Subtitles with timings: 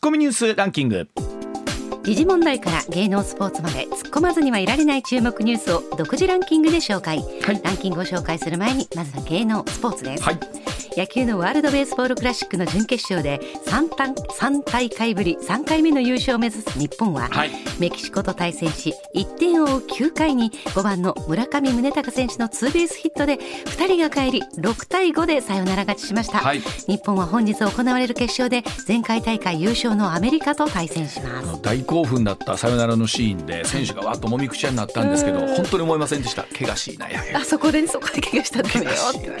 [0.00, 1.08] ッコミニュースランキング。
[2.02, 31.62] 時事問題から芸能スポーツまで突っ込まずにはいられない注目ニュースを独自ランキングで紹介、はい、ランキングを紹介する前にまずは芸能スポーツです、はい野球のワールドベースボールクラシックの準決勝で 3, 3大会ぶり3回目の優勝を目指す日本は、はい、メキシコと対戦し1点を追う9回に5番の村上宗隆選手のツーベースヒットで2人が帰り6対5でサヨナラ勝ちしました、はい、日本は本日行われる決勝で前回大会優勝のアメリカと対戦します。
[31.62, 36.44] 大興奮だったサヨナラのシーンで選手がわっともみくちゃになったんですけど本当に思いませんでした。
[36.58, 38.90] 怪我しいなやあそこでそこで怪我したんだよ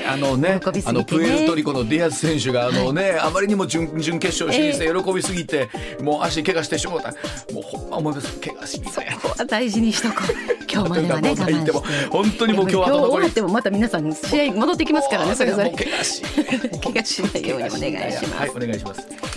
[0.08, 7.10] あのねあのプエルトリコのディアス選手があのね、はい、あまりにも準準決勝シリーズで喜びすぎて、えー、もう足怪我してしまった。
[7.52, 8.40] もうほんま思います。
[8.40, 10.32] 怪我しそこは大事にしとこう。
[10.72, 12.08] 今日まではね我慢して。
[12.08, 13.48] 本当にもう今日は終わっても。
[13.48, 15.70] また皆さん試合戻ってきますからねそれぞれ。
[15.70, 16.22] 怪我し
[16.82, 18.34] 怪我しないようにお願いします。
[18.34, 19.29] はいお願いします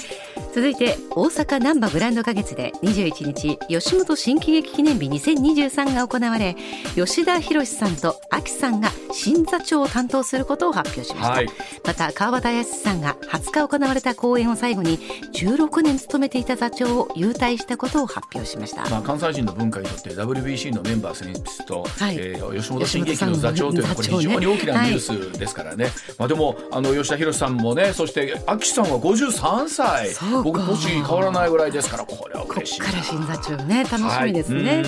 [0.53, 6.55] 続いて大阪難波グランド花月で21日吉本新喜劇記念日2023が行われ
[6.94, 11.47] 吉田博さんと秋さんが新座長を担当することを発表しました、はい、
[11.83, 15.00] また川端康さんが20日行われた公演を最後に
[15.33, 24.99] 16年務めていた座長を優退したことを発表しました、まあ、関西人の文化にとって WBC のメンバー選出と、はい、えー、吉本新喜劇の座長というのはこれ非常に大きなニュー
[25.33, 34.86] スですからね、はい、まあ、でもあの吉田博さんもねそして秋さんは53歳僕年変わらないぐらいですからこれは嬉しいこっから新座長ね楽しみですね、はい、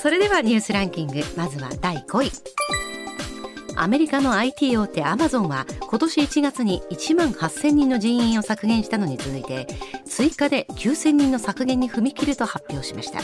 [0.00, 2.30] それではニュースランキングまずは第5位。
[3.76, 9.66] アメリカの IT 大手アマゾンは今年1月に1万8000人の人員を削減したのに続いて
[10.04, 13.20] 追加で9000人の削減に踏み切ると発表しました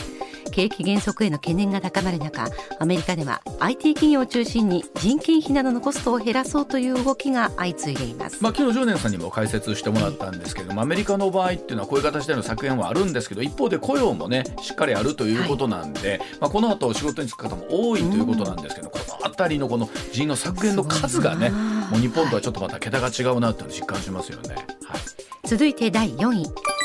[0.57, 2.47] 景気減速への懸念が高まる中
[2.79, 24.55] アメリカでは IT 企業を中心に人件費などのコストを減らそうという動きが相次いでいます、まあ、昨日常念さんにも解説してもらったんですけども、アメリカの場合っていうのはこういう形での削減はあるんですけど一方で雇用もねしっかりあるということなんで、はい、まあ、この後仕事に就く方も多いということなんですけど、この辺りのこの人員の削減の数がねもう日本とはちょっとまた桁が違うなって実感しますよね。
[24.55, 25.01] はい、
[25.47, 26.76] 続いて第4位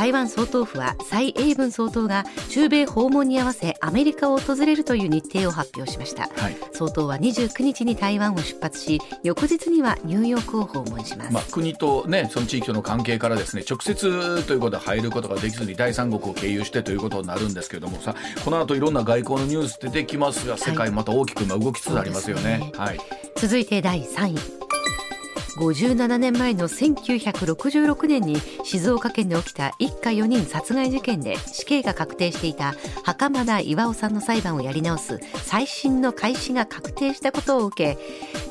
[0.00, 22.56] 台湾総統府は蔡英文総統が中米訪問に合わせアメリカを訪れるという日程を発表しました、はい、総統は29日に台湾を出発し翌日にはニューヨークを訪問します、まあ、国と、ね、その地域との関係からですね直接ということで入ることができずに第三国を経由してということになるんですけれどもさこの後いろんな外交のニュース出てきますが世界また大きく動きつつありますよね。
[22.56, 22.98] ね、はい、
[23.36, 24.69] 続いて第3位
[25.60, 37.98] 57年前の1966年に静岡県で起きた一家4人殺害事件で死刑が確定していた袴田巌さんの裁判をやり直す再審の開始が確定したことを受け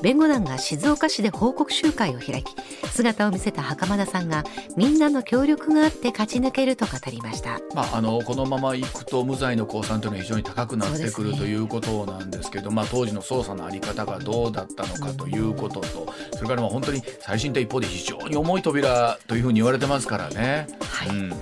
[0.03, 2.55] 弁護団が静岡市で報告集会を開き
[2.91, 4.43] 姿を見せた袴田さんが
[4.77, 20.67] みんなの協力があって勝ち抜けると語りました、まあ、あのこのままいくと無罪の公算というのは非常に高くなってくる、ね、ということなんですけど、まあ、当時の捜査の在り方がどうだったのかということと、それからまあ本当に最新って一方で非常に重い扉というふうに言われてますからね。
[20.81, 21.33] はい、うん、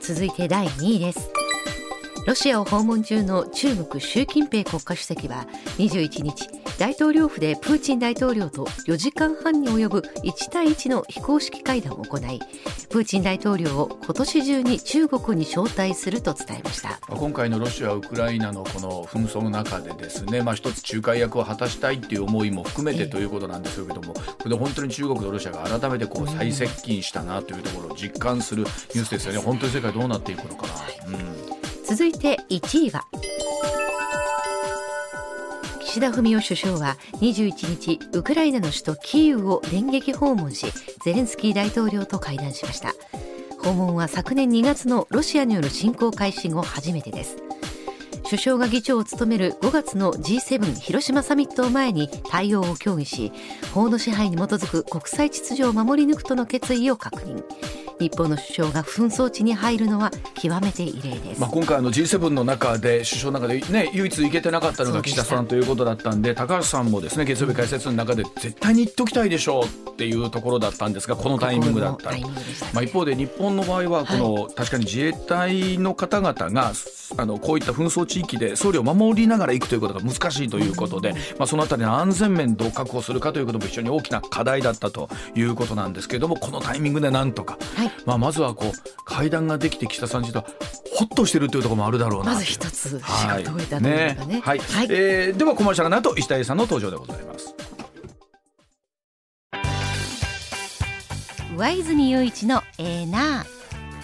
[0.00, 1.30] 続いて第2位です。
[2.26, 5.46] ロシアを訪問中の中国習近平国家主席は
[5.76, 6.48] 21日
[6.78, 12.40] 大統領府でプーチン大統領と4時間半に及ぶ1対1の非公式会談を行い
[12.90, 16.98] プーチン大統領を今年中に中国に招待すると伝えました。
[17.08, 30.74] 今回のロシア・ウクライナのこの紛争の中でですね、まあ、一つ仲介役を果たしたいっていう思いも含めてということなんですけども、これで本当に中国とロシアが改めてこう再接近したなというところを実感するニュースですよね、本当に世界どうなっていくのかな。
[31.08, 31.44] うん。
[31.84, 33.04] 続いて1位は
[35.94, 40.66] 岸田文雄首相は21日ウクライナの首都キーウを電撃訪問し
[41.04, 42.94] ゼレンスキー大統領と会談しました。
[43.62, 47.36] 訪問は昨年2月のロシアによる侵攻開始後初めてです。
[48.24, 53.30] 首相が議長を務める5月の G7 広島サミットを前に対応を協議し
[53.72, 57.44] 法の支配に基づく国際秩序を守り抜くとの決意を確認。
[58.00, 72.22] 日本の首相が紛争地に入るのは極めて異例です、まあ、今回の G7 の中で首相の中で、ね、唯一行けてなかったのが岸田さんということだったんで高橋さんもですね月曜日解説の中で絶対に言っておきたいでしょうっていうところだったんですがこのタイミングだった、ね、
[72.72, 76.72] まあ、一方で日本の場合はこの、はい、確かに自衛隊の方々が
[77.16, 90.44] あのこういった紛争地域で総理を守りながら行くということが難しいということで、まあ、そのあたりの安全面どう確保するかということも非常に大きな課題だったということなんですけれどもこのタイミングでなんとか、はい、まあ、まずはこう会談ができて岸田さん自体は
[90.96, 92.32] ほっとしてるというところもあるだろうな。
[92.32, 94.40] まず一つ仕事を終えたというかね。
[94.42, 97.54] はい、ねはい、えー、ではコマーシャルの後石田さんの登場でございます。
[101.56, 103.54] 上泉雄一のエーナー。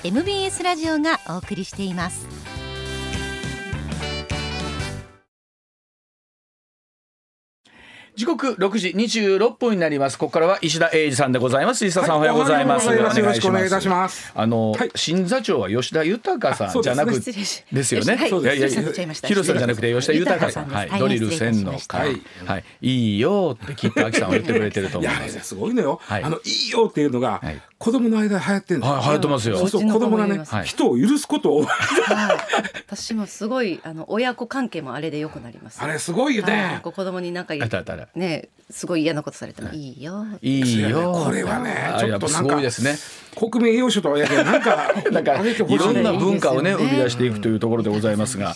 [0.02, 2.26] MBS ラジオがお送りしています
[8.20, 10.18] 時刻六時二十六分になります。
[10.18, 11.86] ここからは石田英二さんでございます。
[11.86, 12.86] 石田さん、おはようございます。
[12.94, 14.30] よろしくお願いいたします。
[14.34, 17.32] あの、はい、新座長は吉田豊さんじゃなくで
[17.82, 20.66] すよね、はい、いやいや広さんじゃなくて吉田豊さん。
[20.66, 22.20] はい、ドリル千の会。
[22.44, 25.40] はい、いいよってきっと秋さんは言ってくれてると思います。
[25.40, 27.40] すごいのよ、あのいいよっていうのが、
[27.80, 29.56] 子供の間流行ってるんですはい、流行ってますよ。
[29.56, 31.66] そうそう子供がね、人を許すことを。
[32.86, 35.82] 私もすごいあの親子関係もあれで良くなります。
[35.82, 36.80] あれすごいよね。
[36.82, 40.26] 子供になんかねすごい嫌なことされてもいいよ。
[40.42, 41.22] いいよ。
[41.24, 42.98] これはねちょっとすごいですね。
[43.34, 48.54] 国民栄養士とはやけどなんか なんかいろんな文化をね生み出していくというところでございますが、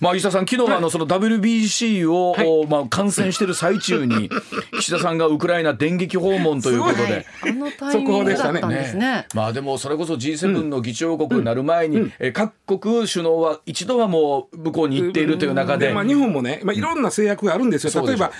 [0.00, 4.30] まあ石田さん昨日あのその WBC をまあ観戦している最中に
[4.78, 9.26] 岸田さんがウクライナ電撃訪問ということで、あのタイミングだったんですね。
[9.34, 18.06] まあでもそれこそ G7 の議長国になる前に、え各国首脳は一度はもう向こうに行っているという中で、まあ日本もね、まあいろんな制約があるんですよ。
[18.06, 18.32] 例えば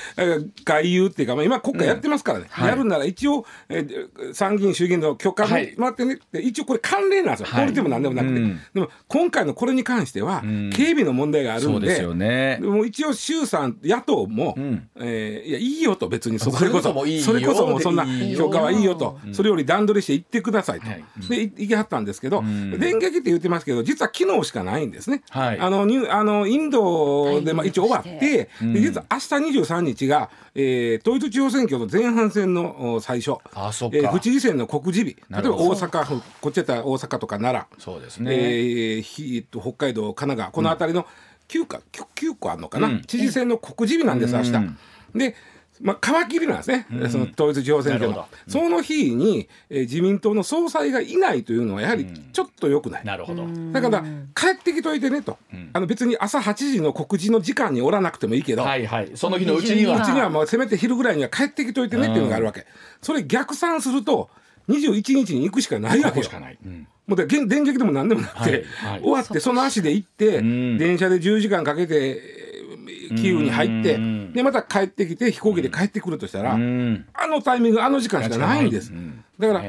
[0.65, 2.47] 外遊っていうかまあ今国会やってますからね。
[2.59, 3.45] やるなら一応
[4.33, 6.19] 参議院衆議院の許可も待ってね。
[6.43, 7.49] 一応これ関連なんですよ。
[7.53, 8.35] 法律でもなんでもなくて、
[8.75, 10.43] でも今回のこれに関しては
[10.75, 14.55] 警備の問題があるんで、でも一応衆参野党も、
[14.97, 18.07] ええいやいいよと別にそれこそそれこそもうそんな
[18.37, 20.87] 許可はいいよと、それより段取りして行ってくださいと。
[21.29, 22.43] で行きはったんですけど、
[22.79, 25.23] 電撃って言ってますけど実は昨日しかないんですね。
[25.31, 33.39] あのあのインドでまあ一応終わって、で実は明日23日が、えー、統一地方選挙の前半戦の最初。
[33.55, 35.17] あそえー、府知事選の告示日。
[35.31, 37.81] 例えば大阪府こっちやったら大阪とか奈良。
[37.81, 41.07] そうですね、えー、北海道神奈川この辺りの
[41.49, 44.53] 9か、うん、9個あるのかな、うん、知事選の告示日なんです明日。
[45.15, 45.35] で
[45.81, 53.47] まあ、皮切りなんですね、うん、その統一地方選挙の、うん、その日に、えー、自民党の総裁がいないというのはやはりちょっとよくない、うん、なるほど。
[53.73, 54.05] だから
[54.35, 55.39] 帰ってきといてねと、
[55.73, 60.01] あの別に朝8時の告示の時間におらなくてもいいけど、はいはい、その日のうちには。
[60.01, 62.67] うちにはもうせめて昼ぐらいには帰ってきといてねっていうのがあるわけ、
[63.03, 64.31] それ逆算すると
[64.69, 66.27] 21日に行くしかないわけよ。
[67.07, 68.65] もう電撃でも何でもなくて、
[69.01, 72.21] 終わってその足で行って、電車で10時間かけて
[73.11, 73.99] キーウに入って
[74.33, 78.93] でまた帰ってきて飛行機で帰ってくるとしたらあのタイミングあの時間しかないんです。
[79.39, 79.63] だから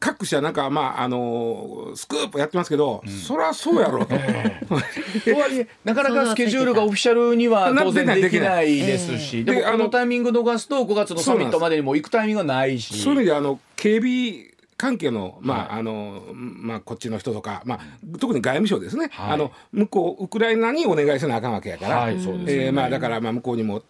[0.00, 4.16] 各社なんかまああのスクープやってますけど、そりゃそうやろうと。
[5.24, 12.98] とはいえなかなかスケジュールがオフィシャルには当然できないですし、でもこのタイミング逃すと5月のサミットまでにも行くタイミングがないし。
[12.98, 14.52] そういう意味であの警備
[14.82, 17.80] 関係の,、まああのまあ、こっちの人とか、まあ、
[18.18, 22.16] 特に外務省ですね、はい、あの向こうウクライナにお願いせなあかんわけやから、はい
[22.48, 23.82] えまあ、だからまあ向こうにも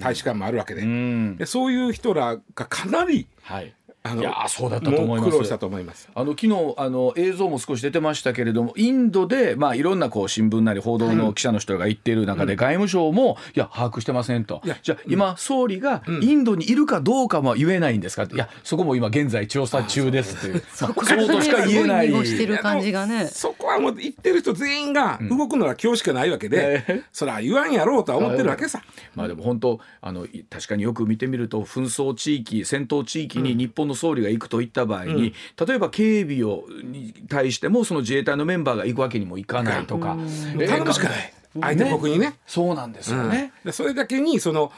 [0.00, 0.82] 大使館もあるわけで。
[0.82, 5.30] うん、でそういう人らがかなり、はいあのいやそうだったと思います。
[5.30, 6.08] 苦労したと思います。
[6.14, 14.60] あの昨日あの映像も少し出てましたけれども、インドでまあいろんなこう新聞なり報道の記者の人が言っている中で、外務省もいや把握してませんと。
[14.82, 18.24] じゃあ今総理がインドにいるかどうかも言えないんですか？
[18.24, 18.34] って。
[18.34, 20.62] いやそこも今現在調査中ですっていう。
[20.74, 22.12] そことしか言えない。
[22.26, 23.26] してる感じがね。
[23.26, 28.82] そこはもう言ってる人全員が動くのは今日しかないわけで、それは言わんやろうとは思ってるわけさ。
[29.14, 35.16] まあでも本当あの確かによく見てみると紛争地域戦闘地域に日本の総理が行くといった場合に、う
[35.64, 40.16] ん、例えば警備をに対してもその自衛隊のメンバーが行くわけにもいかないとか、
[40.56, 41.34] 頼むしかない。
[41.60, 44.72] 相手国にね、ね、そうなんですよね、うん、それだけにその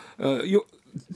[0.45, 0.67] よ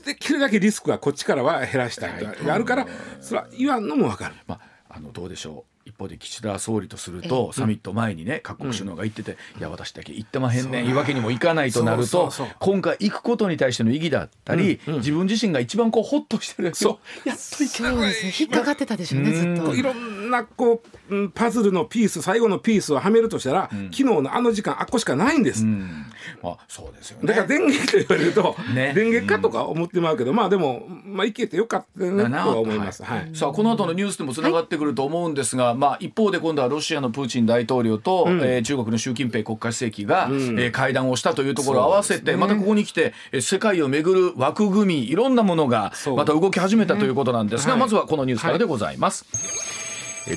[0.05, 2.87] できるだけリスクはこっちからは減らしたいがあるから、
[3.21, 4.35] それは言わんのも分かる。
[4.47, 10.97] まああのどうでしょう一方で岸田総理とすると、サミット前にね各国首脳が言ってて、いや私だけ行ってまへんねん言う。
[10.97, 17.29] わけにもいかないとなると今回行くことに対しての意義だったり、自分自身が一番こうホッとしてるそう。
[17.29, 18.09] やっと行けない。
[18.09, 18.33] ですね。
[18.39, 19.75] 引っかかってたでしょうねずっと。
[19.75, 27.27] いろんなこうパズルのピース最後のピースをはめるとしたら、昨日のあの時間あっこしかないんです、まあそうですよね。
[27.27, 33.29] だから電撃と言われると、 ね、電撃かとか思ってまうけど、まあでもまあ行けてよかったねとは思います、はい。
[33.33, 49.25] さあこの後のニュースでもつながってくると思うんですが、まあ一方で今度はロシアのプーチン大統領と、うん、えー、中国の習近平国家主席が、うん、えー、会談をしたというところを合わせて、ね、またここに来て、えー、世界をめぐる枠組みいろんなものがまた動き始めたということなんですが、ねはい、まずはこのニュースからでございます。
[49.31, 49.39] は
[49.75, 49.89] い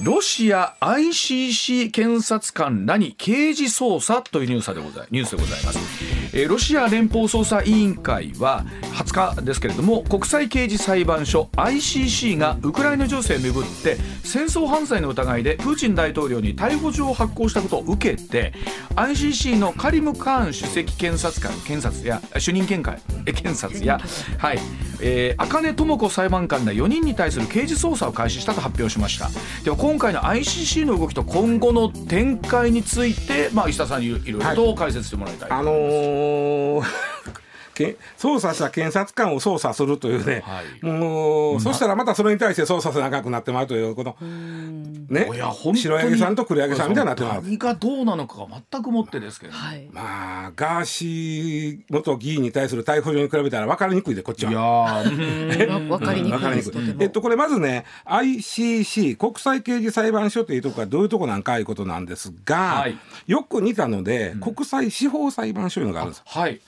[0.05, 6.12] ロシア ICC 検察官らに刑事捜査というニュースでございニュースでございます。
[6.49, 18.55] ロシア連邦捜査委員会は20日ですけれども国際刑事裁判所 ICC がウクライナ情勢をめぐって戦争犯罪の疑いでプーチン大統領に逮捕状を発行したことを受けて
[18.97, 22.83] ICC のカリム・カーン首席検察官検察や主任検
[23.27, 24.01] 検察や、
[24.39, 24.59] はい。
[25.05, 29.31] えー、茜智子裁判官ら4人に対する刑事捜査を開始したと発表しました。
[29.65, 36.83] では今回の ICC の動きと今後の展開について、まあ、石田さんにいろいろと解説してもらいたい、はい、あのー어
[37.75, 45.29] 捜査した検察官を捜査するというね、はい、もう、そしたらまたそれに対して捜査せなくなってまうということ、ね、
[45.75, 47.43] 白柳さんと黒柳さんみたいになってまう。
[47.43, 54.53] 何がどうなのかが全くもってですけど、はい、まあ、ガーシー元議員に対する逮捕状に比べたら分かりにくいで、こっちは。
[54.53, 66.23] いや分かりにくいえっと、これまずね、ICC、国際刑事裁判所というところがどういうとこなんかいうことなんですが、はい、よく似たので、国際司法裁判所いうのがあるんです。
[66.27, 66.61] はい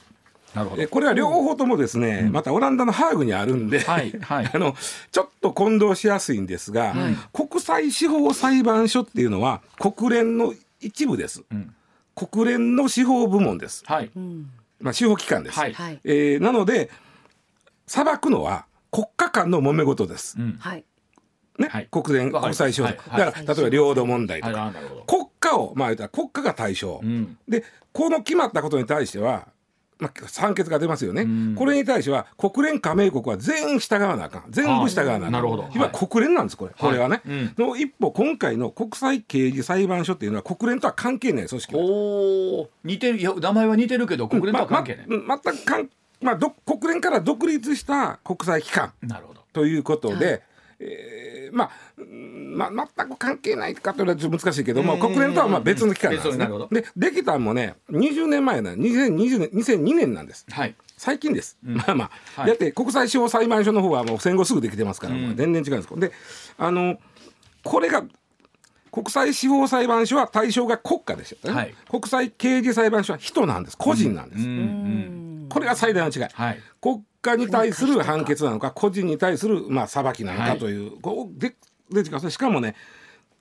[0.55, 0.89] なるほど。
[0.89, 4.75] これは両方ともですね、うん、またオランダのハーグにあるんで、はいはい、 あの
[5.11, 6.95] ちょっと混同しやすいんですが、
[7.33, 11.75] 国際司法裁判所っていうのは国連の一部です、うん、
[12.15, 14.11] 国連の司法部門です、はい。
[14.81, 16.91] まあ、司法機関です、はい、えー、なので
[17.87, 20.85] 裁くのは国家間の揉め事です、うん、はい。
[21.59, 24.73] ね、はい、国連国際司法、はい、だから、例えば領土問題とか、
[25.07, 29.49] 国家をまあ国家が対象、うん、でこの決まったことに対しては
[29.99, 34.45] まあ、判決が出ますよね、うん、これに対しては国連加盟国は全員従わなあかん。
[34.51, 35.33] 全部従わなあかん。
[35.33, 35.69] なるほど。
[35.75, 43.19] 今国連なんですこれ、これはね、はいうん、の一歩今回の国際刑事裁判所っていうのは国連とは関係ない組織お似てる。
[43.19, 49.43] いや名前は似てるけど国連とは関係ない、まま、全くまあ、ど国連から独立した国際機関なるほど。
[49.53, 50.43] ということで、はい
[50.81, 56.49] えー、まあ、まあ、全く関係ないかというのは難しいけども国連とはまあ別の機関なんですね。
[56.71, 60.47] でできたのもね20年前な2020年2002年なんです。
[60.51, 60.75] はい。
[60.97, 66.01] 最近です、うん、まあまあ、はい、だって国際司法裁判所の方はもう戦後すぐできてますから、もう全然違うんです。
[66.01, 66.13] で
[66.57, 66.97] あの
[67.63, 68.05] これが
[68.95, 73.77] 国際司法裁判所は対象が国家でしょ、ね、はい、国際刑事裁判所は人なんです。
[73.77, 81.55] 個人なんです、うん、これが最大の違い、はい、国家に対する判決なのか個人に対するまあ裁きなのかという、はい、で
[82.03, 82.75] でしかもね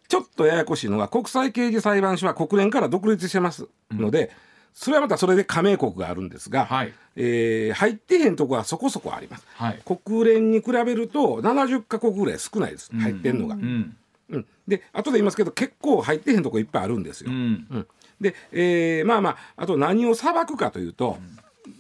[0.08, 4.30] ちょっとややこしいのが国際刑事裁判所は国連から独立してますので、うん、
[4.74, 13.56] それはまたそれで加盟国があるんですが、はい、えー、入ってへんとこはそこそこあります、はい、国連に比べると70か国ぐらい少ないです入ってんのが。
[13.56, 13.96] うん、
[14.30, 17.32] うん、で後で言いますけど結構入ってへんとこいっぱいあるんですよ。
[17.32, 17.88] うん、
[18.22, 21.18] で、えー、まあまああと何を裁くかというと、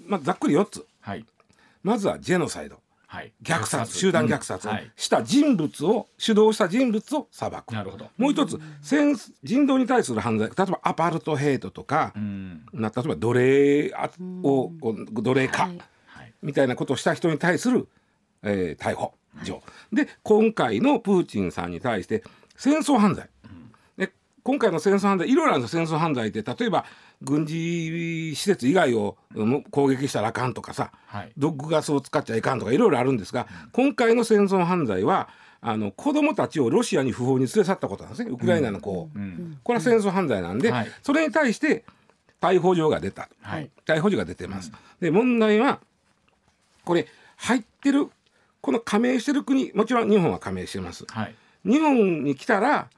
[0.05, 0.86] まあ、ざっくり4つ。
[1.01, 1.25] はい。
[1.83, 7.74] まずはジェノサイド、はい、虐殺集団虐殺をした人物を、主導した人物を裁く。
[7.74, 8.10] なるほど。
[8.17, 10.48] もう一つ戦人道に対する犯罪。
[10.48, 13.93] 例えばアパルトヘイトとか、うん、例えば奴隷
[14.43, 14.72] を
[15.12, 15.69] 奴隷化、
[16.41, 17.88] みたいなことをした人に対する、
[18.41, 19.62] えー、逮捕状、は
[19.93, 22.24] い、で今回のプーチンさんに対して
[22.55, 23.29] 戦争犯罪、
[24.43, 26.41] 今回の戦争犯罪いろいろあるんです戦争犯罪って。
[26.43, 26.85] 例えば
[27.21, 29.17] 軍事施設以外を
[29.71, 35.29] 攻撃したらあかんとかさ、はい、毒ガスを使っちゃいかんとかいろいろあるんですが、うん、今回の戦争犯罪は
[35.62, 38.31] あの子供たちをロシアに不法に連れ去ったことなんですね。
[38.31, 41.85] ウクライナの子うん、これは戦争犯罪なんで、それに対して
[42.41, 44.73] 逮捕状が出た、はい、逮捕状が出てます。
[45.00, 45.79] で問題は
[46.83, 47.07] これ
[47.38, 48.09] 入ってる
[48.59, 51.05] この加盟してる国もちろん日本は加盟してます。
[51.63, 52.89] 日本に来たら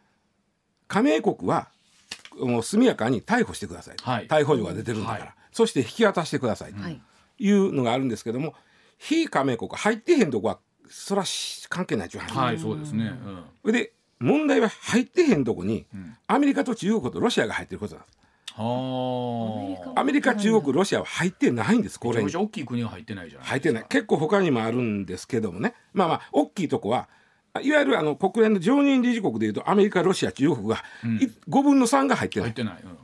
[0.87, 1.69] 加盟国は
[2.39, 6.79] もう速やかに逮捕してください、はい、逮捕状が出てるんだから、はい、そして引き渡してくださいと
[7.39, 7.51] い。
[7.51, 8.53] うのがあるんですけども、
[8.97, 11.27] 非加盟国入ってへんとこはそれは
[11.69, 13.11] 関係ないっちゅう話、はい、そうですね、
[13.63, 15.85] うん、で問題は入ってへんとこに、
[16.27, 18.15] アメリカと中国とロシアが入ってることなんです。
[18.57, 21.99] アメリカ中国ロシアは入ってないんです。
[21.99, 23.85] これに大きい国は入ってないじゃない入ってない。
[23.89, 25.73] 結構他にもあるんですけどもね。
[25.93, 27.09] まあまあ大きいとこは
[27.61, 31.17] いわゆるあの国連の常任理事国でいうとアメリカロシア中国が、うん、
[31.49, 32.53] 5分の3が入ってない。
[32.53, 32.97] ないうん、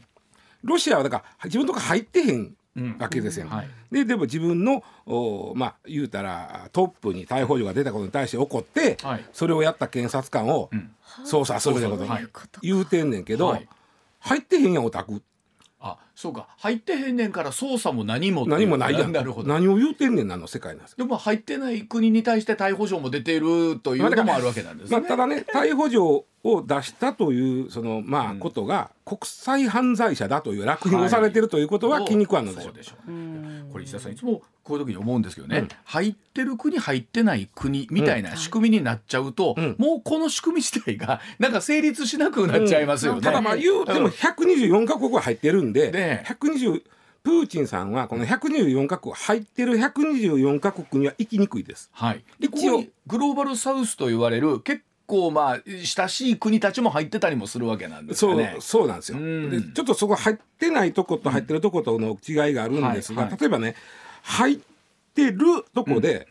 [0.63, 2.55] ロシアはだから自分とか入ってへん
[2.99, 3.51] わけですよ、うん。
[3.51, 10.69] はい、ででも自分のおまあ言うたらトップに逮捕状が出たことに対して怒って、はい、それをやった検察官を
[11.25, 12.05] 捜査するってこと
[12.61, 13.67] 言うてんねんけど、はい、
[14.19, 15.21] 入ってへんやんオタク
[15.81, 16.47] あそうか。
[16.59, 19.11] 入ってへんねんから捜査も何も何もないやん。
[19.11, 19.49] なるほど。
[19.49, 32.73] 何を言うてんねんなの世界なんですでも入ってない国に対して逮捕状も出ているというのもあるわけなんですね、まあ、ただね 逮捕状を出したというそのまあことが国際犯罪者だという落品をされてるということは気に食わんのでしょう。
[32.73, 43.17] でしょうこれ石田さんいつもこういう時に思うんですけどね、うん、入ってる国入ってない国みたいな仕組みになっちゃうと、うん、もうこの仕組み自体がなんか成立しなくなっちゃいますよね。
[43.17, 46.83] うん、ただまあ言うても124か国は入ってるんで、ね、120
[47.23, 51.89] プーチンさんはこの124か国入ってる124か国には行きにくいです。
[51.93, 52.83] はい、一応。
[53.07, 58.51] グローバルサウスと言われる結構まあ親しい国たちも入ってたりもするわけなんですね。
[58.53, 63.75] そうそうなんですよ、でちょっとそこ入ってないとこと入ってるとことの違いがあるんですが、例えばね
[64.23, 64.57] 入っ
[65.13, 66.27] てるとこで、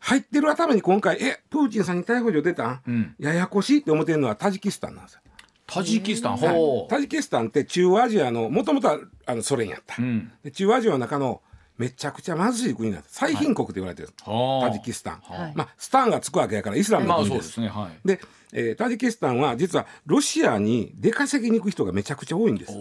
[0.00, 5.20] 入ってる頭に今回えプーチンさんに逮捕状出たん、うん、ややこしいって思ってるのはタジキスタンなんですよ。
[5.68, 6.90] タジキスタン、ほう。
[6.90, 11.40] タジキスタンって中央アジアのもともとはあのソ連やった、うん、中央アジアの中の
[11.78, 18.20] めちゃくちゃ貧しい国なんです最貧国と言われてる、はい、タジキスタン、はい、まあスタンがつくわけやからイスラムの国です,、まあ、ですね、はい、で、
[18.52, 22.72] えー、タジキスタンは実はロシアに出稼ぎに行く人がめちゃくちゃ多いんです。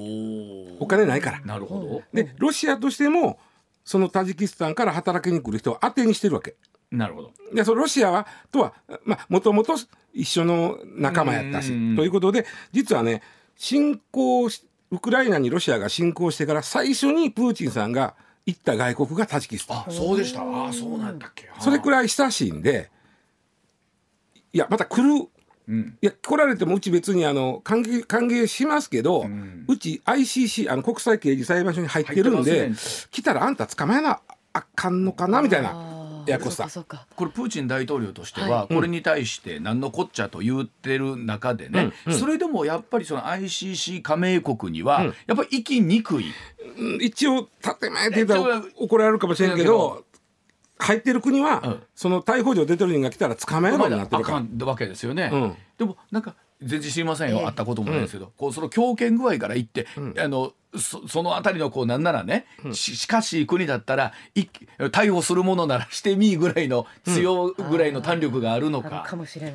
[0.80, 1.42] お金ないから。
[1.42, 2.04] なるほど。
[2.14, 3.40] でロシアとしても
[3.84, 6.56] そのタジキスタンから働きに来る人を当てにしてるわけ。
[6.92, 7.32] なるほど。
[7.54, 8.74] でそのロシアはとは
[9.28, 9.76] もともと
[10.14, 13.22] 一緒の仲間やったしということで実はね
[13.56, 14.50] 侵攻
[14.92, 19.78] ウクライナにロシアが侵攻してから最初にプーチンさんが行った外国がタジキスタン。
[19.78, 20.42] あそうでした。
[20.42, 21.50] あそうなんだっけ。
[21.60, 22.92] それくらい親しいんで
[24.54, 25.28] いやまた来る。
[25.68, 32.76] うん、いや来られてもうち別にあの歓迎歓迎しますけど、うん、うち ICC あの国際刑事裁判所に入ってるんで、ね、
[33.10, 34.22] 来たらあんた捕まえな
[34.54, 35.95] あかんのかなみたいな。
[36.28, 36.68] やこさ。
[37.16, 46.26] これプーチン大統領としてはこれに対して何のこっちゃと言ってる中でね、それでもやっぱりその ICC 加盟国にはやっぱり行きにくい、
[47.02, 47.48] 一応
[47.80, 50.04] 建前って言ったら怒られるかもしれんけど
[50.78, 54.66] 入ってる国は、うん、その逮捕状出てる人が来たら捕まえるようになってるから。
[54.66, 55.30] わけですよね。
[55.32, 64.44] うん、でもなんか全然知りませんよ、会ったこともないですけど、こうその強権具合から言って、あのそその辺りのこうなんならね、ししかし国だったらい
[64.78, 69.06] 逮捕するものならしてみぐらいの強ぐらいの胆力があるのか,、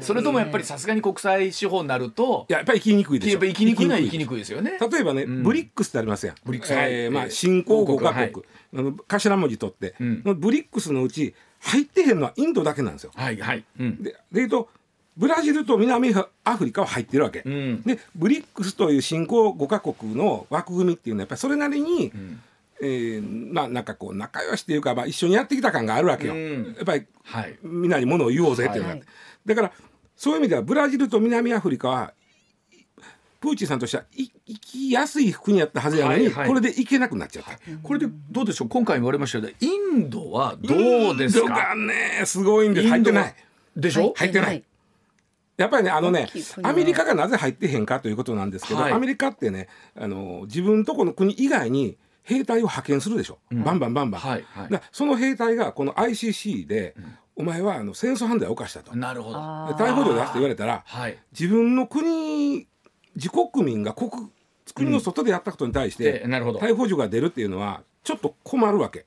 [0.00, 4.78] それともやっぱりさすがに国際司法になるとやっぱり生きにくいですやっぱり生きにくいのは生きにくいですよね。
[4.78, 6.36] 例えばね、 BRICS ってありますやん。
[6.44, 13.12] BRICS、えーまあ、新興5か国、あの頭文字取って、 BRICS のうち入ってへんのはインドだけなんですよ。
[13.14, 14.68] はいはい、ででいうと
[15.20, 22.40] ブラジルと南アフリカは入ってるわけ、うん、で BRICS という新興5か国の枠組みっていうのはやっぱりそれなりに、うん、
[22.80, 28.94] えー、まあなんかこう仲良しっていうか、まあ、一緒にやってきた感があるわけよ、うん、やっぱり、はい、みんなにものを言おうぜっていうのが。
[28.94, 29.02] はい、
[29.44, 29.72] だから
[30.16, 32.14] そういう意味ではブラジルと南アフリカは
[33.40, 38.68] プーチンさんとしては行きやすい国やったはずやのに、はいはい、これで行けなくなっちゃった、これでどうでしょう？
[38.68, 41.44] 今回も言われましたけどインドはどうですか？
[41.44, 42.88] インドがねすごいんです。
[42.88, 43.34] 入ってない。
[43.74, 44.12] でしょ？
[44.14, 44.62] 入ってない、
[45.60, 46.28] やっぱりねあのね
[46.62, 58.96] アメリカがなぜ入ってへんかということなんですけど、はい、アメリカってねあの自分とこの国以外に兵隊を派遣するでしょ、うん、バンバンバンバン、はいはい、その兵隊がこの ICC で、うん、お前はあの戦争犯罪を犯したと。
[58.96, 59.38] なるほど。
[59.38, 62.66] 逮捕状出して言われたら、はい、自分の国
[63.16, 64.10] 自国民が国
[64.74, 69.04] 国の外でやったことに対して、逮捕状が出るっていうのはちょっと困るわけ、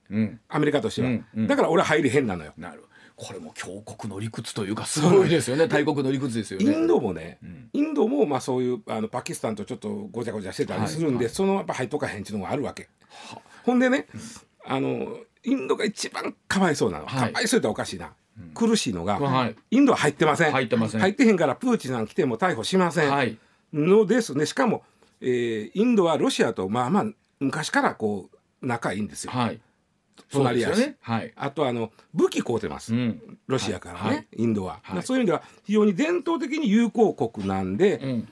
[0.49, 2.53] アメリカとしては、だから俺は入りへんなのよ。
[2.57, 2.83] なる
[3.15, 5.67] これも強国の理屈というかすごいですよね。
[5.67, 6.73] 大国の理屈ですよね。
[6.73, 12.89] インドもね、うん、インドもまあそういうあのパキスタンとちょっとごちゃごちゃしてたりするんで、はい、そのやっぱ入っとかへんっていうのがあるわけ。
[13.29, 13.41] は。
[13.65, 14.21] ほんでね、うん、
[14.65, 18.13] あのインドが一番かわいそうなの、はい、かわいそうっておかしいな。
[18.55, 20.51] 苦しいのが、はい、インドは入ってません。
[20.51, 21.01] 入ってません。
[21.01, 23.37] 入ってへんからプーチンさん来ても逮捕しません、はい、
[23.71, 24.47] のですね。
[24.47, 24.83] しかも、
[25.21, 27.05] えー、インドはロシアとまあまあ
[27.39, 29.31] 昔からこう仲いいんですよ。
[29.31, 29.61] はい
[30.31, 30.97] 隣やし、ね。
[31.01, 38.27] はい、あとあの武器買うてます、うん、ロシアからね、はい、インドは、はい、そういう意味では非常に伝統的に友好国なんで、うん、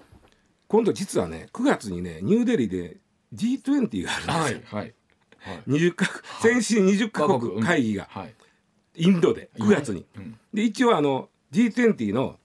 [0.67, 2.97] 今度実はね9月にねニューデリーで
[3.33, 4.11] G20 が
[4.43, 4.93] あるんですよ、はい。
[5.67, 6.05] 20か
[6.41, 8.07] 先進20か国会議が、
[8.95, 10.05] インドで9月に、
[10.53, 12.37] で一応あの G20 の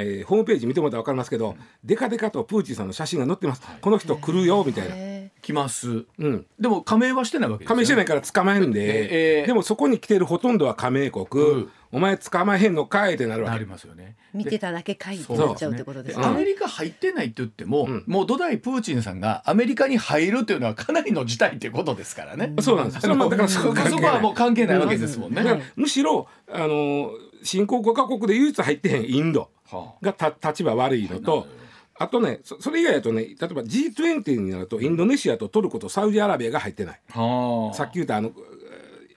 [0.00, 5.17] えー、ホームページ見てもらったら分かりますけど、でかでかとプーチンさんの写真が載ってます、この人来るよみたいな。
[5.48, 13.52] 来ます、うん、でも加盟はしてないわけですよ、ね、加盟してないから捕まえるんで、えー、でもそこに来てるほとんどは加盟国、うん、お前捕まえへんのかいってなるわけ。
[13.54, 14.16] なりますよね。
[14.34, 27.10] 見てただけかいってなっちゃうってことですね、アメリカ入ってないって言っても、うん、もう土台プーチンさんがアメリカに入るっていうのはかなりの事態っていうことですからね、そうなんですそだからそこはもう関係ないわけですもんね、むしろあの
[27.42, 29.48] 新興5か国で唯一入ってへんインド
[30.02, 31.46] がた立場悪いのと、
[31.98, 37.00] あとねそれ以外だとね例えば G20 になるとインドネシアとトルコとサウジアラビアが入ってない、
[37.74, 38.32] さっき言ったあの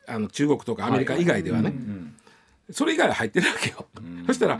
[0.07, 1.73] あの中国とかアメリカ以外ではね、
[2.71, 3.85] それ以外は入ってるわけよ、
[4.25, 4.59] そしたら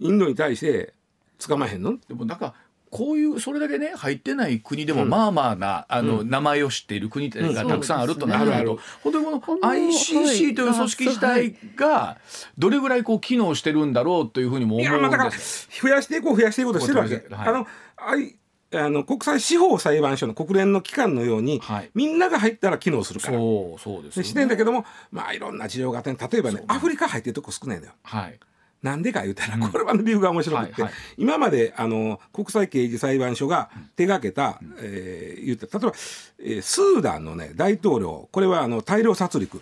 [0.00, 0.92] インドに対して
[1.38, 1.96] 捕まえへんの？
[2.08, 2.54] でもなんか
[2.92, 12.18] こういうそれだけね入ってない国でもまあまあな、あの名前を知っている国がたくさんあるとなると、本当にこの ICC という組織自体が
[12.58, 15.70] どれぐらいこう機能してるんだろうというふうにも思うんです。
[15.80, 17.24] 増やしていこう増やしていこうとしてるわけ。
[17.30, 18.36] あのあい
[18.74, 23.38] あの国際司法裁判所の国連の機関のように、はい、みんなが入ったら機能するから。
[23.38, 26.62] そうそうです、ね、してんだけどもまあいろんな事情があって例えばね。
[26.68, 27.92] アフリカ入ってるとこ少ないのよ。
[28.02, 28.38] はい
[28.82, 30.82] なんでか言うたら、これは理由が面白くて、
[31.16, 35.92] 今まであの国際刑事裁判所が手がけた、えー、言って例えば、
[36.40, 39.60] えー、スーダンのね大統領これはあの大量殺戮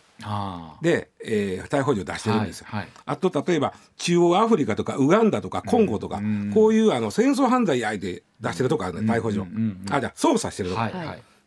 [0.80, 2.66] で、えー、逮捕状を出してるんですよ、
[3.04, 9.46] あと例えば中央アフリカとかウガンダとかコンゴとか、うん、こういうあの戦争犯罪相手出してるとかね、逮捕状、
[9.90, 10.90] あじゃあ捜査してるとか、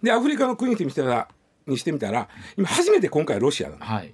[0.04, 1.28] でアフリカの国にしてみたら
[1.66, 4.14] にしてみたら今初めて今回ロシアなの、はい、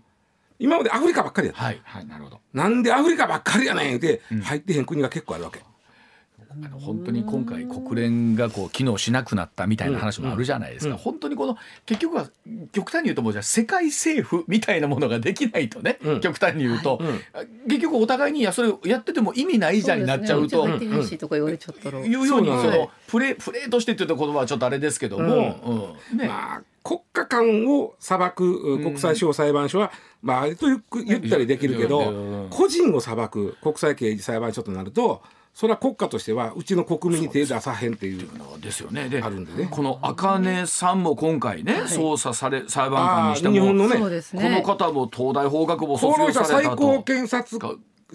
[0.60, 2.40] 今までアフリカばっかりやった、はいはい、なるほど。
[2.54, 5.62] なんでアフリカばっかりやねんって入ってへん国が結構あるわけ。
[6.52, 10.96] あの本当に今回国連がこう機能しなくなったみたいな話もあるじゃないですか、うん。
[10.96, 12.28] うん、本当にこの結局は
[12.72, 20.68] 極端に言うともうじゃ世界政府みたいなものができないとね、うん、極端に言うと、はい、結局お互いにいやそれやってても意味ないじゃんになっちゃうと。
[20.68, 22.90] いうようにその。
[23.08, 30.78] プレプレーとしてっていう言葉はちょっとあれですけども、ね、まあ国家間を裁く国際司法裁判所は、まあ、と言
[31.18, 35.22] ったりできるけど、個人を裁く国際刑事裁判所となると
[35.54, 38.30] それは国家としてはうちの国民に手出さへんっていう
[38.62, 39.10] ですよね。
[39.10, 39.68] であるんでね。
[39.70, 43.98] この茜さんも今回ね、はい、捜査され裁判官にしても日本のね。
[43.98, 44.10] こ
[44.42, 46.78] の方も東大法学部卒業されたと。
[46.78, 47.60] 最高検察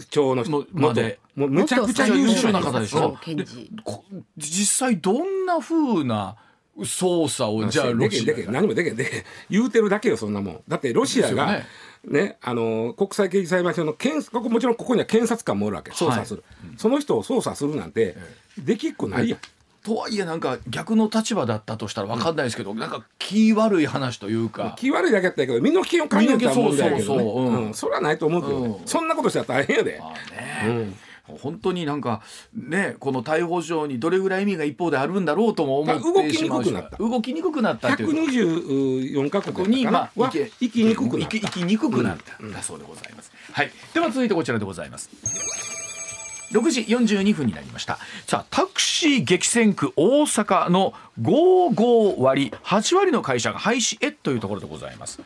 [0.08, 3.44] 庁の人までもうめちゃくちゃ優秀な方でしょで
[4.38, 6.36] 実際どんなふうな
[6.78, 10.60] 捜査をじゃあロシア何もでけんで言うてるだけよそんなもん。
[10.66, 11.62] だってロシアが
[12.04, 18.16] ね、あの国際刑事裁判所の検ここもちろんここには検察官もおるわけ捜査する、はい、その人を捜査するなんて
[18.58, 19.38] できっこないやん。
[19.84, 24.74] とはいえなんか逆の立場だったとしたら分かんないですけど、うん、なんか気悪い話というか。
[24.78, 27.04] 気悪いだけやったけど身の危険を感じたら問題やけどね。
[27.04, 27.68] そうそうそう、う。
[27.68, 29.98] ん、それはないと思うけどね、うん、そんなことしたら大変やで。
[30.00, 30.94] まあね
[31.26, 32.22] 本当になんか
[32.54, 36.64] ねこの逮捕状にどれぐらい意味が一方であるんだろうとも思ってしまう。
[36.64, 36.96] し動きにくくなった。
[36.98, 45.10] 動きにくくなった124カ国に、まあ、生きにくくなった生きにくくなった、うん、だそうでございます、はい、では続いてこちらでございます
[46.52, 55.20] 6時42分になりましたさあタクシー激戦区大阪の55割8割の会社が廃止へというところでございます。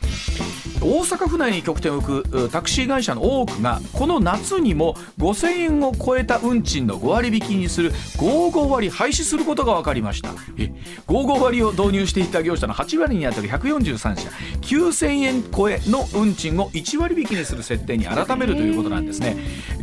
[0.80, 10.30] 大阪府内に拠点を置くタクシー会社の多くがこの夏にも5000円を超えた運賃の5割引きにする55割廃止することが分かりました。
[10.56, 10.70] え
[11.06, 14.28] 55割を導入していた業者の8割にあたる143社
[14.60, 19.36] 9000円超えの運賃を1割引きにする設定に改めるということなんですね。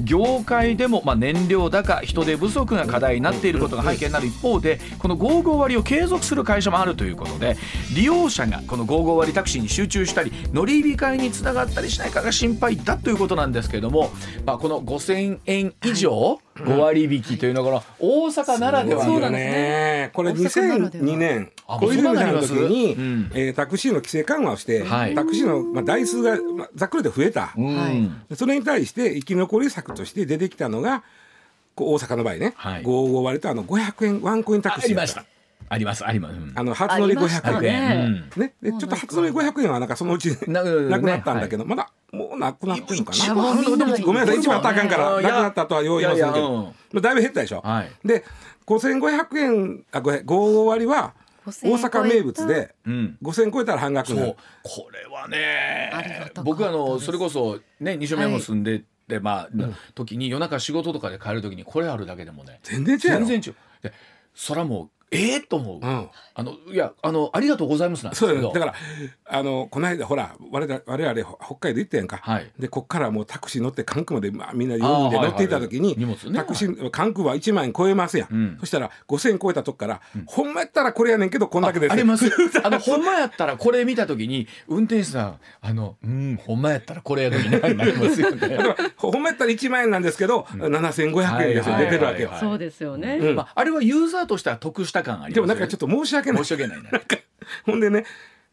[0.04, 7.56] 業界でもまあ燃料高人手不足が課題になっていることが背景になる一方でこの55割を継続する会社もあるということで
[7.96, 14.12] 利用者がこの55割タクシーに集中したり乗り控えにつながったりしないかが心配だということなんですけれども、
[14.46, 20.10] まあ、この5000円以上5割引きというのは大阪ならではそうだね。
[20.14, 31.04] これ2002年小泉さんの時に、うん、えー、タクシーの規制緩和をして、はい、タクシーの、まあ、台数が、まあ、ざっくりで増えた、はい、それに対して生き残り策として出てきたのが
[31.78, 35.26] 大阪の場合ね、はい、55割とあの500円ワンコインタクシーありました
[35.68, 38.30] ありますあります、あの初乗り500円。
[38.38, 38.54] ね。
[38.62, 43.34] でちょっと初乗り500円はなんかそのうちな くなったんだけど、まだもうなくなってるのかな？
[44.06, 44.38] ごめんなさい。
[44.38, 46.74] 一番あったらあかんからなくなったとはよう言いませんけど。
[47.02, 48.24] だいぶ減ったでしょ、はい、で
[48.66, 51.14] 5500円あ55割は
[51.46, 54.10] 大阪名物で5000超えたら半額。
[54.10, 59.50] になるこれはね僕あのそれこそね西宮も住んででまあ、
[59.94, 63.56] 時に夜中仕事とかで帰る時にこれあるだけでもね全然違う全然違う。
[63.84, 63.94] で
[64.34, 68.74] そらもうええー、と思う、うん、あのいやあのありがとうございますなんそうだから
[69.26, 82.26] あのこの間ほら我々我々北海道行ったやんか、はい、でこっからもうタクシー乗って関空まで、まあ、みんな4人で乗っていた時に、はいはいね、タクシー関空は1万円超えますやん、うん、そしたら5,000円超えたとこから、うん、ほんまやったらこれやねんけどこんだけですあります。
[82.64, 88.58] あのほんまやったらこれ見た時に運転手さんあのうんほんまやったらこれやのになりますよね。
[88.98, 96.44] ほんまやったら1万円なんですけど、うん、7500円ですよ、出てるわけよ、そうですよね、まあ、あれはユーザーとしては得した感あります、でもなんかちょっと申し訳ない。
[96.44, 96.90] 申し訳ないね。
[97.66, 98.06] ほんでね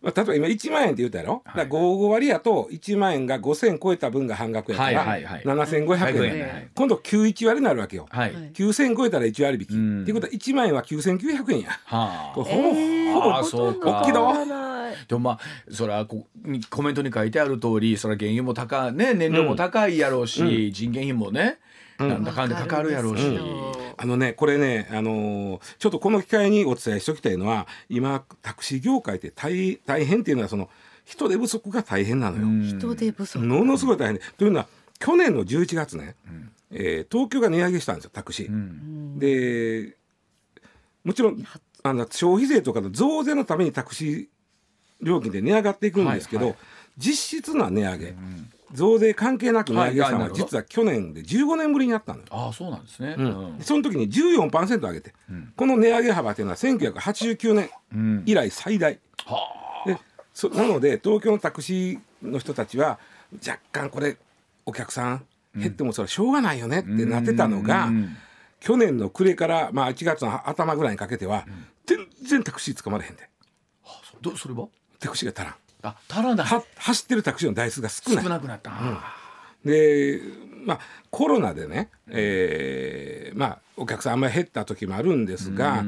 [0.02, 14.52] まあ、例えば今1万円って言ったやろ、はい、だ55割やと1万円が5000超えた分が半額やから、はいはいはい、7500円、はい、今度91割になるわけよ、はい、9000超えたら1割引き、うん、っていうことは1万円は9900円や、はあ、ほぼ、えー、ほぼそう大きいだ
[15.06, 15.38] でもまあ
[15.70, 16.26] それはコ
[16.82, 21.58] メントに書いてある通りそれは原油も高いね燃料も高いやろうし、うん、人件費もね、
[22.08, 30.68] なんだかんだかかるやろうし、うん、あのねこれね、あのー、ちょっとこの機会にお伝えしておきたいのは今タクシー業界って大大変っていうのはその
[31.04, 32.64] 人手不足が大変なのよ。
[32.64, 33.44] 人手不足。
[33.44, 34.14] ものすごい大変。
[34.16, 38.48] でというのは去年の11月ね、うん、えー、東京が値上げしたんですよタクシー。
[38.48, 39.96] うん、で
[41.04, 41.44] もちろん
[41.82, 44.26] あの消費税とかの増税のためにタクシー
[45.00, 46.58] 料金で値上がっていくんですけど、はいはい、
[46.98, 48.06] 実質の値上げ。
[48.08, 52.20] うん増税関係なく値上げしたのは実は去年で15年ぶりになったの。
[52.20, 52.24] よ。
[52.30, 58.92] あそうなんですね、うん、その時に14%上げて、うん、この値上げ幅というのは1989年以来最大。
[58.92, 60.00] うん、で
[60.34, 62.98] そなので東京のタクシーの人たちは
[63.46, 64.16] 若干これ
[64.64, 67.90] お客さん減ってもそれはしょうがないよねってなってたのが、
[68.60, 71.44] 去年の暮れから、まあ、1月の頭ぐらいにかけては、
[71.84, 73.22] 全然タクシー捕まれへんで。
[73.82, 74.68] はあ、どそれは？
[74.98, 75.54] タクシーが足らん。
[75.82, 78.24] あ足らないは走ってるタクシーの台数が少ない。
[78.24, 80.20] 少なくなった、うん、で
[80.64, 85.84] まあコロナでね、えー、まあお客さんあんまり減った時もあるんですが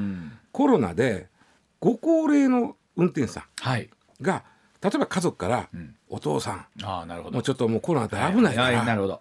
[0.52, 1.28] コロナで
[1.80, 3.82] ご高齢の運転手さんが、はい、
[4.82, 5.68] 例えば家族から
[6.08, 7.34] 「お父さん、あなるほど。
[7.34, 9.20] もうちょっともうコロナで危ないから、なるほど。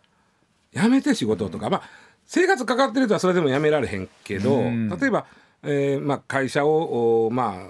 [0.71, 1.81] やめて仕事」とか、まあ
[2.25, 5.25] 生活かかってる人はそれでもやめられへんけど例えば、
[5.63, 7.67] えーまあ、会社をまあ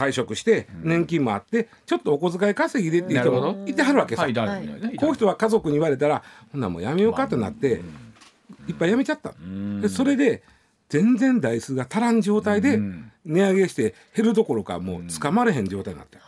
[0.00, 7.82] 退職して年金もあってちょっとお小遣い稼ぎでっていう人もいてはるわけさ、はい、こういう人は家族に言われたらほんなもうやめようかってなって
[8.66, 9.34] いっぱいやめちゃった。
[9.82, 10.42] でそれで
[10.88, 12.80] 全然台数が足らん状態で
[13.24, 16.22] 値上げして減るどころかもうつかまれへん状態になってる。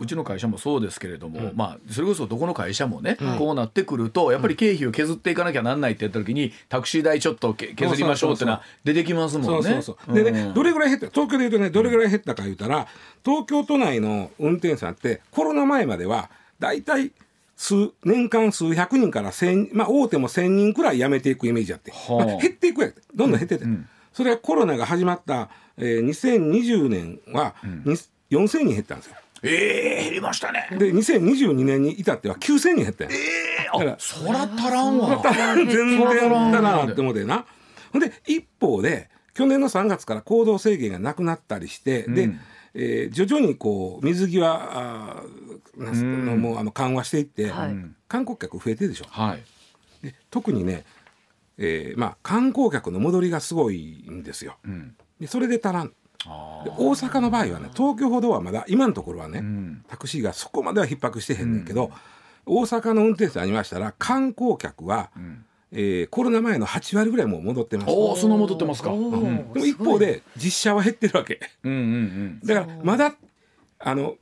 [0.00, 9.80] うちの会社もそうですけれども、うん、まあそれこそどこの会社もね、うん、こうなってくるとやっぱり経費を削っていかなきゃなんないって言った時にタクシー代ちょっと削りましょうってのは出てきますもんね。
[10.08, 12.86] でね、どれぐらい減った東京で言うとねどれぐらい減ったか言うたら
[13.24, 17.12] 東京都内の運転手さんってコロナ前までは大体
[17.56, 27.82] 数年間数百人から千まあ大手も1,000人くらい辞めていくイメージあって、はあ、まあ、減っていくやどんどん減ってて、うん、それはコロナが始まった、えー、2020年は、うん、
[28.30, 29.16] 4,000人減ったんですよ。
[29.46, 30.68] ええー、減りましたね。
[30.72, 33.10] で2022年に至っては9,000人減ったよ。
[33.12, 33.14] え
[33.66, 35.22] えー、あそら足らんわ。
[35.56, 37.46] 全然足らんなって思ってな。
[37.92, 42.30] ほんで一方で去年の3月から行動制限がなくなったりして、うん、で、
[42.74, 45.22] えー、徐々にこう水際あ
[45.76, 47.76] のもうあの緩和していって、はい、
[48.08, 49.06] 観光客増えてるでしょ。
[49.08, 49.42] はい、
[50.02, 50.84] で特にね、
[51.58, 54.56] えーまあ、観光客の戻りがすごいんですよ。
[54.64, 55.92] うん、でそれで足らん。
[56.64, 61.90] で大阪の場合はね東京ほどはまだ今のところはね、うん、タクシーがそこまでは逼迫してへんねんけど、
[62.46, 67.90] うん、大阪の運転手さんありましたら観光客は、うん、えー、コロナ前の8割ぐらいもう戻ってます。
[67.90, 69.10] おその戻ってますか、うん、
[69.52, 73.14] でも一方で実車は減ってるわけ、うんうんうん、だからまだ
[73.78, 74.16] あの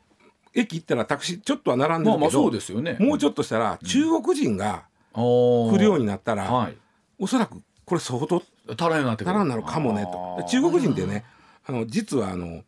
[0.54, 6.76] 駅行ったらタクシーちょっとは並んでるけど、まあ、そうですよね、もうちょっとしたら中国人が来るようになったら、はい、
[7.18, 10.44] おそらくこれ相当足らんなって足らんなるかもねと。
[10.48, 11.24] 中国人ってね
[11.66, 12.62] あの実はあの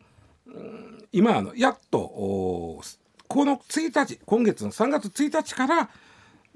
[1.12, 5.90] 今あのやっとこの1日今月の3月1日から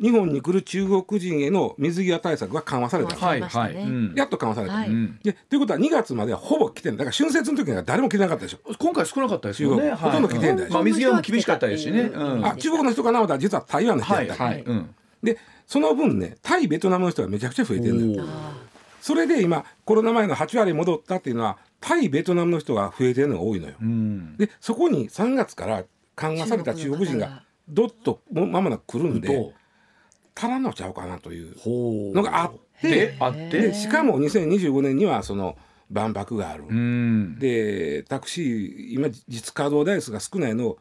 [0.00, 3.40] 日本に来る中国人への水際対策が緩和されたんです、はい
[3.74, 4.88] はい、やっと緩和された、はい、
[5.22, 8.58] でということは2月まではほぼ来てないだから春節の時には誰も来てなかったでしょ。
[8.78, 9.92] 今回少なかったですよね。
[9.92, 14.62] ほとんど来てんだよ、まあ、水際も厳しかったですしね、うん、あ中国の人かなま実は台湾の人だった、はいはい。
[14.62, 18.28] うん、でその分ねタイベトナムの人がめちゃくちゃ増えてるんだよ
[19.00, 23.74] それで今コロナ前の8割戻ったっていうのは対ベトナムの人が増えてるのが多いのよ。
[23.80, 25.84] うん、でそこに3月から
[26.14, 29.54] 緩和された中国人がどっとまもなく来るんで
[30.34, 31.54] 足らんのちゃうかなという
[32.14, 33.72] のがあってあって？
[33.74, 35.56] しかも2025年にはその
[35.90, 40.78] 万博がある、うん、でタクシー今実稼働台数が少ないのを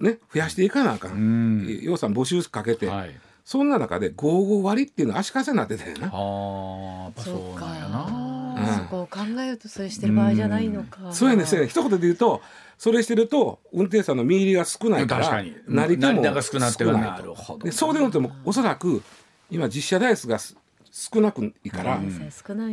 [0.00, 2.86] ね増やしていかなあかん、うん、予算募集かけて。
[2.86, 3.10] はい
[3.44, 6.06] そんな中で55割っていうのは足かせになってたよな。
[6.06, 8.76] ああ、そうなんやな。
[8.76, 11.12] そこを考えるとそれしてる場合じゃないのか。
[11.12, 11.70] そうやね、そうやね。
[11.70, 12.42] 一言で言うと、
[12.78, 17.64] それしてると運転手さんの身入りが少ないから、なり手も少なってるなるほど。
[17.64, 19.02] で、そうでもてもおそらく
[19.50, 22.00] 今実車台数が少なくいから、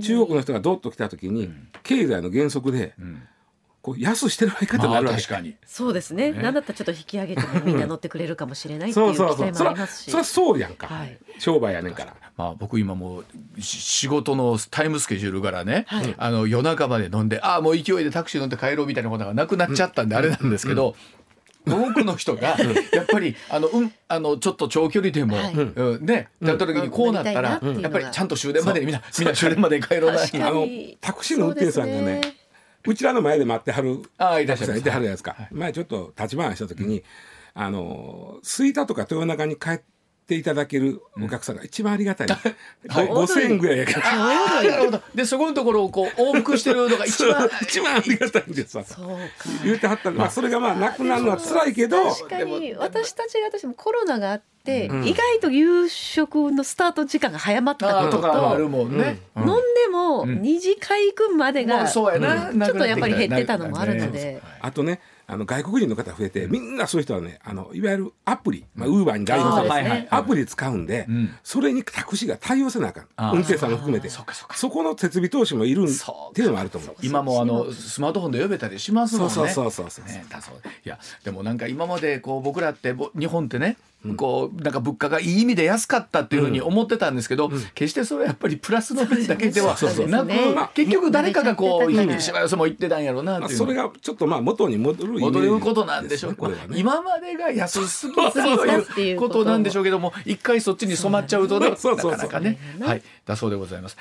[0.02, 1.52] 中国の人がどっと来た時に
[1.84, 2.94] 経済の原則で。
[3.00, 3.22] うん
[3.82, 5.22] こう安してる相方になるわけ。
[5.22, 5.56] 確かに。
[5.66, 6.32] そうですね。
[6.32, 6.42] ね。
[6.42, 10.12] なんだったらちょっと引き上げてみんな乗ってくれるかもしれないっていう期待もありますし。
[10.12, 12.16] そりゃそうやんか、はい、商売やねんから。
[12.36, 13.26] まあ僕今もう
[13.60, 20.96] 仕事のタイムスケジュールからね、はい、あの夜中まで飲んでああもう勢いでタクシー乗って帰ろうみたいなことがなくなっちゃったんであれなんですけど、
[21.66, 22.58] 多くの人が
[22.94, 30.68] やっぱりあの、うん、あのちょっと長距離でも、はい、うん、ねだった時にこうなったら、やっぱりちゃんと終電までみんなみんな終電まで帰ろうなあの
[31.02, 32.22] タクシーの運転手さんがね
[32.88, 37.04] うちらの前で待ってはるああいらっしゃいてはるじゃないですか、はい、前ちょっと立ち回りした時に、うん、
[37.54, 39.97] あの吹田とか豊中に帰って
[40.36, 42.32] いただけるお客さんが一番ありがたい、う
[42.88, 44.16] ん、5000円ぐらいやから。
[44.18, 45.02] なるほど。
[45.16, 47.50] でそこのところをこう往復してるのが一番。
[47.62, 48.84] 一番ありがたいんですわ
[49.64, 50.30] 言うてはったまあ。
[50.30, 52.74] それがまあなくなるのは辛いけど確かに。
[52.76, 59.54] 私たちが私もコロナがあって、意外と夕食のスタート時間が早まったことと、あるもんね、飲んで
[59.90, 64.42] も二次会行くまでが、ちょっとやっぱり減ってたのもあるので。
[64.62, 73.08] あとねあの外国人の方増えて、みんなそういう人はねあのいわゆるアプリ、まあ、ウーバーに代表される、ね、アプリ使うんで、うん、それにタクシーが対応せなあかん。
[73.34, 74.10] 運転手さんも含めて。
[74.10, 79.34] そこの設備投資もいるっていうのもあると思う今もあのスマートフォンで呼べたりしますもんね。
[79.34, 83.78] そうそうそうそうね、だそういやでもなんか今までこう僕らって日本ってね
[84.16, 89.76] こうなんか物価がいい意味で安かったっていうふうに思ってたんですけど、決してそれはやっぱりプラスの面だけでは
[90.08, 102.58] なく、結局誰かがこうしばらくも言ってたんやろうなっていう、それがちょっとまあ元に戻る戻ることなんでしょう、ね、今までが安すぎたという ことなんでしょうけども一回そっちに染まっちゃうとね なかなかね。
[102.80, 103.02] はい。
[103.26, 103.98] だそうでございます。